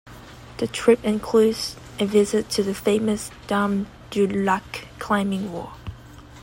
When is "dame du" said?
3.45-4.25